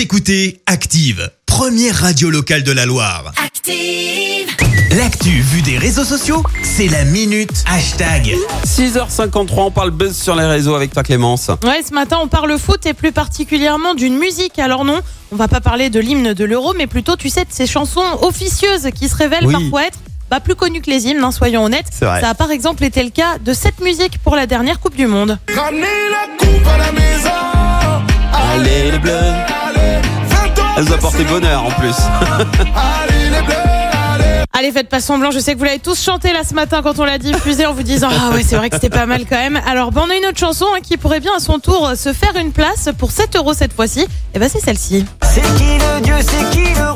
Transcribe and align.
Vous 0.00 0.04
écoutez 0.04 0.62
Active, 0.64 1.30
première 1.44 1.94
radio 1.94 2.30
locale 2.30 2.62
de 2.62 2.72
la 2.72 2.86
Loire. 2.86 3.32
Active. 3.44 4.48
L'actu 4.96 5.28
vue 5.28 5.60
des 5.60 5.76
réseaux 5.76 6.04
sociaux, 6.04 6.42
c'est 6.62 6.88
la 6.88 7.04
minute 7.04 7.52
hashtag. 7.66 8.34
6h53, 8.64 9.52
on 9.58 9.70
parle 9.70 9.90
buzz 9.90 10.16
sur 10.16 10.36
les 10.36 10.46
réseaux 10.46 10.74
avec 10.74 10.94
toi 10.94 11.02
Clémence. 11.02 11.50
Ouais, 11.64 11.82
ce 11.86 11.92
matin, 11.92 12.16
on 12.22 12.28
parle 12.28 12.58
foot 12.58 12.86
et 12.86 12.94
plus 12.94 13.12
particulièrement 13.12 13.92
d'une 13.92 14.16
musique. 14.16 14.58
Alors 14.58 14.86
non, 14.86 15.00
on 15.32 15.36
va 15.36 15.48
pas 15.48 15.60
parler 15.60 15.90
de 15.90 16.00
l'hymne 16.00 16.32
de 16.32 16.44
l'euro, 16.46 16.72
mais 16.72 16.86
plutôt, 16.86 17.16
tu 17.16 17.28
sais, 17.28 17.44
de 17.44 17.52
ces 17.52 17.66
chansons 17.66 18.00
officieuses 18.22 18.88
qui 18.94 19.06
se 19.06 19.16
révèlent 19.16 19.44
Oui. 19.44 19.52
parfois 19.52 19.84
être 19.84 19.98
bah, 20.30 20.40
plus 20.40 20.54
connues 20.54 20.80
que 20.80 20.88
les 20.88 21.08
hymnes, 21.08 21.22
hein, 21.22 21.30
soyons 21.30 21.62
honnêtes. 21.62 21.88
C'est 21.92 22.06
vrai. 22.06 22.22
Ça 22.22 22.30
a 22.30 22.34
par 22.34 22.50
exemple 22.50 22.84
été 22.84 23.04
le 23.04 23.10
cas 23.10 23.36
de 23.38 23.52
cette 23.52 23.80
musique 23.82 24.16
pour 24.24 24.34
la 24.34 24.46
dernière 24.46 24.80
Coupe 24.80 24.96
du 24.96 25.06
Monde. 25.06 25.38
Ramenez 25.54 25.82
la 25.82 26.38
coupe 26.38 26.66
à 26.66 26.78
la 26.78 26.90
maison. 26.90 27.28
Allez 28.32 28.92
les 28.92 28.98
bleus 28.98 29.59
Allez, 29.80 30.00
20 30.28 30.58
ans 30.58 30.66
Elle 30.76 30.84
nous 30.84 30.92
a 30.92 30.98
porté 30.98 31.24
bonheur 31.24 31.64
en 31.64 31.70
plus. 31.70 31.94
Allez 32.74 33.30
les 33.30 33.42
bleus, 33.42 33.54
allez. 33.56 34.44
Allez, 34.52 34.72
faites 34.72 34.88
pas 34.88 35.00
semblant, 35.00 35.30
je 35.30 35.38
sais 35.38 35.54
que 35.54 35.58
vous 35.58 35.64
l'avez 35.64 35.78
tous 35.78 36.00
chanté 36.02 36.32
là 36.32 36.40
ce 36.48 36.54
matin 36.54 36.82
quand 36.82 36.98
on 36.98 37.04
l'a 37.04 37.18
diffusé 37.18 37.66
en 37.66 37.72
vous 37.72 37.82
disant 37.82 38.08
Ah 38.10 38.34
ouais, 38.34 38.42
c'est 38.42 38.56
vrai 38.56 38.68
que 38.68 38.76
c'était 38.76 38.90
pas 38.90 39.06
mal 39.06 39.22
quand 39.28 39.36
même. 39.36 39.58
Alors, 39.66 39.90
bah, 39.92 40.02
on 40.06 40.10
a 40.10 40.16
une 40.16 40.26
autre 40.26 40.38
chanson 40.38 40.66
hein, 40.74 40.80
qui 40.82 40.96
pourrait 40.96 41.20
bien 41.20 41.32
à 41.36 41.40
son 41.40 41.58
tour 41.60 41.92
se 41.96 42.12
faire 42.12 42.36
une 42.36 42.52
place 42.52 42.90
pour 42.98 43.10
7 43.10 43.36
euros 43.36 43.54
cette 43.54 43.72
fois-ci. 43.72 44.06
Et 44.34 44.38
bah, 44.38 44.46
c'est 44.50 44.60
celle-ci. 44.60 45.06
C'est 45.22 45.40
qui 45.40 45.78
le 45.78 46.00
dieu, 46.02 46.14
c'est 46.20 46.50
qui 46.50 46.74
le 46.74 46.89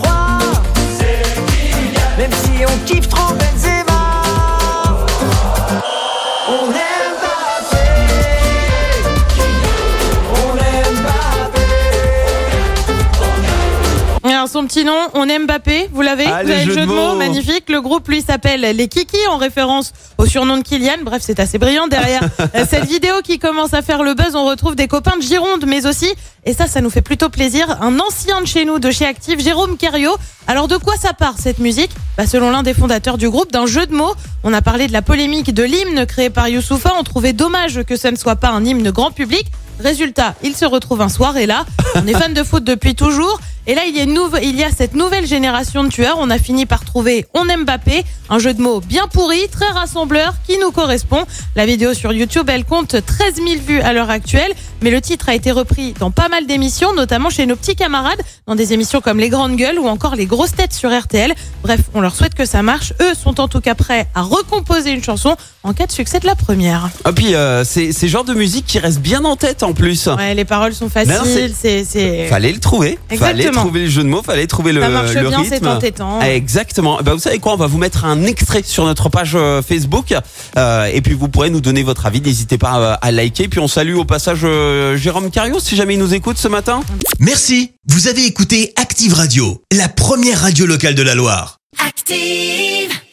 son 14.55 14.69
petit 14.69 14.85
nom, 14.85 14.97
on 15.15 15.29
aime 15.29 15.47
Mbappé, 15.47 15.89
vous 15.93 16.01
l'avez 16.01 16.27
Ah, 16.27 16.43
Vous 16.43 16.49
le 16.49 16.55
avez 16.55 16.65
jeu 16.65 16.77
de 16.83 16.85
mots. 16.85 17.17
magnifique. 17.17 17.69
Le 17.69 17.81
groupe 17.81 18.07
lui 18.07 18.23
s'appelle 18.23 18.61
les 18.61 18.87
Kiki 18.87 19.17
en 19.29 19.37
référence 19.37 19.93
au 20.17 20.27
surnom 20.27 20.59
de 20.59 20.63
Kylian. 20.63 20.99
Bref, 21.03 21.23
c'est 21.27 21.41
assez 21.41 21.59
brillant 21.59 21.89
derrière 21.89 22.21
euh, 22.55 22.65
cette 22.71 22.85
vidéo 22.85 23.15
qui 23.25 23.41
commence 23.41 23.75
à 23.75 23.83
faire 23.83 24.05
le 24.05 24.15
buzz. 24.15 24.37
On 24.37 24.45
retrouve 24.45 24.77
des 24.77 24.87
copains 24.87 25.17
de 25.17 25.23
Gironde, 25.23 25.65
mais 25.67 25.87
aussi, 25.87 26.09
et 26.45 26.53
ça, 26.53 26.69
ça 26.69 26.81
nous 26.81 26.91
fait 26.91 27.03
plutôt 27.03 27.31
plaisir, 27.31 27.79
un 27.83 27.99
ancien 27.99 28.41
de 28.43 28.47
chez 28.47 28.65
nous, 28.65 28.79
de 28.79 28.93
chez 28.93 29.07
Active, 29.07 29.41
Jérôme 29.43 29.77
Cario. 29.77 30.13
Alors 30.47 30.69
de 30.69 30.77
quoi 30.77 30.95
ça 31.03 31.15
part 31.15 31.35
cette 31.37 31.59
musique? 31.59 31.91
Bah, 32.17 32.29
Selon 32.29 32.51
l'un 32.51 32.63
des 32.63 32.75
fondateurs 32.75 33.19
du 33.19 33.29
groupe, 33.29 33.51
d'un 33.51 33.67
jeu 33.67 33.87
de 33.87 33.93
mots. 33.93 34.15
On 34.45 34.53
a 34.53 34.63
parlé 34.63 34.87
de 34.87 34.93
la 34.93 35.03
polémique 35.03 35.53
de 35.53 35.65
l'hymne 35.65 36.07
créé 36.07 36.31
par 36.31 36.49
Youssoufa. 36.49 36.93
On 36.97 37.03
trouvait 37.03 37.33
dommage 37.33 37.83
que 37.83 37.97
ce 37.97 38.07
ne 38.07 38.15
soit 38.17 38.37
pas 38.37 38.51
un 38.51 38.65
hymne 38.65 38.93
grand 38.93 39.11
public. 39.11 39.47
Résultat, 39.81 40.37
il 40.45 40.55
se 40.55 40.65
retrouve 40.65 41.01
un 41.01 41.09
soir 41.09 41.37
et 41.39 41.47
là, 41.47 41.65
on 41.97 42.07
est 42.07 42.13
fan 42.13 42.33
de 42.33 42.45
foot 42.45 42.63
depuis 42.63 42.95
toujours. 42.95 43.41
Et 43.67 43.75
là, 43.75 43.83
il 43.87 43.97
y, 43.97 44.63
a 44.63 44.71
cette 44.71 44.95
nouvelle 44.95 45.27
génération 45.27 45.85
de 45.85 45.89
tueurs. 45.89 46.19
On 46.19 46.29
a 46.29 46.39
fini 46.39 46.67
par 46.67 46.85
trouver 46.85 47.25
On 47.33 47.45
Mbappé, 47.45 48.05
un 48.29 48.39
jeu 48.39 48.53
de 48.53 48.61
mots 48.61 48.81
bien 48.81 49.09
pourri, 49.09 49.49
très 49.51 49.69
rassembleur, 49.69 50.35
qui 50.47 50.59
nous 50.59 50.71
correspond. 50.71 51.25
La 51.57 51.65
vidéo 51.65 51.95
sur 51.95 52.13
YouTube, 52.13 52.51
elle 52.51 52.67
compte 52.67 52.97
13 53.05 53.37
000 53.37 53.49
vues 53.67 53.81
à 53.81 53.95
l'heure 53.95 54.11
actuelle, 54.11 54.53
mais 54.83 54.91
le 54.91 55.01
titre 55.01 55.29
a 55.29 55.35
été 55.35 55.51
repris 55.51 55.95
dans 55.99 56.11
pas 56.11 56.29
mal 56.29 56.47
d'émissions, 56.47 56.93
notamment 56.95 57.31
chez 57.31 57.47
nos 57.47 57.57
petits 57.57 57.77
camarades, 57.77 58.21
dans 58.47 58.55
des 58.55 58.73
émissions 58.73 59.01
comme 59.01 59.19
Les 59.19 59.29
Grandes 59.31 59.57
Gueules 59.57 59.79
ou 59.79 59.87
encore 59.89 60.15
Les 60.15 60.27
Grosses 60.27 60.55
Têtes 60.55 60.73
sur 60.75 60.91
RTL. 60.97 61.35
Bref, 61.63 61.81
on 61.95 62.01
leur 62.01 62.15
souhaite 62.15 62.35
que 62.35 62.45
ça 62.45 62.63
marche. 62.63 62.93
Eux 63.01 63.15
sont 63.15 63.41
en 63.41 63.49
tout 63.49 63.61
cas 63.61 63.75
prêts 63.75 64.07
à 64.15 64.23
recomposer 64.23 64.91
une 64.91 65.03
chanson 65.03 65.37
en 65.63 65.73
cas 65.73 65.87
de 65.87 65.93
succès 65.93 66.21
de 66.21 66.27
la 66.27 66.35
première. 66.35 66.91
Et 67.09 67.13
puis 67.13 67.35
euh, 67.35 67.65
c'est 67.65 67.93
c'est 67.93 68.09
genre 68.09 68.25
de 68.25 68.35
musique 68.35 68.67
qui 68.67 68.79
reste 68.79 69.01
bien 69.01 69.25
en 69.25 69.37
tête 69.37 69.63
en 69.63 69.73
plus. 69.73 70.07
Ouais, 70.09 70.35
les 70.35 70.45
paroles 70.45 70.75
sont 70.75 70.85
Non, 70.87 70.91
c'est- 70.95 71.05
faciles, 71.07 71.55
c'est... 71.59 71.85
c'est- 71.85 72.27
Fallait 72.29 72.53
le 72.53 72.61
trouver. 72.61 72.99
Fallait 73.09 73.41
Exactement. 73.43 73.61
trouver 73.63 73.81
le 73.85 73.89
jeu 73.91 74.03
de 74.03 74.09
mots, 74.09 74.23
fallait 74.23 74.47
trouver 74.47 74.73
le, 74.73 74.81
Ça 74.83 74.89
marche 74.91 75.13
le 75.15 75.29
bien, 75.29 75.39
rythme. 75.39 75.51
c'est 75.63 75.67
entêtant. 75.67 76.21
Exactement. 76.21 76.99
Bah, 77.03 77.15
vous 77.15 77.21
savez 77.21 77.39
quoi 77.39 77.53
On 77.55 77.57
va 77.57 77.67
vous 77.67 77.79
mettre 77.79 78.05
un 78.05 78.23
extrait 78.25 78.63
sur 78.65 78.85
notre 78.85 79.09
page 79.09 79.33
euh, 79.35 79.63
Facebook 79.63 80.15
euh, 80.59 80.85
et 80.93 81.01
puis 81.01 81.15
vous 81.15 81.29
pourrez 81.29 81.51
nous 81.51 81.61
donner 81.61 81.83
votre 81.83 82.07
avis. 82.07 82.21
N'hésitez 82.21 82.59
pas 82.59 82.79
euh, 82.79 82.95
à 83.01 83.11
liker. 83.13 83.49
Puis 83.49 83.61
on 83.61 83.69
salue 83.69 83.95
au 83.97 84.05
passage 84.05 84.41
euh, 84.75 84.97
Jérôme 84.97 85.31
Cario 85.31 85.61
si 85.61 85.77
jamais 85.77 85.95
il 85.95 86.01
nous 86.01 86.15
écoute 86.15 86.37
ce 86.37 86.49
matin. 86.49 86.83
Merci, 87.21 87.73
vous 87.89 88.09
avez 88.09 88.27
écouté 88.27 88.73
Active 88.77 89.15
Radio, 89.15 89.63
la 89.73 89.89
première 89.89 90.41
radio 90.41 90.67
locale 90.67 90.95
de 90.95 91.03
la 91.03 91.15
Loire. 91.15 91.59
Active. 91.79 93.04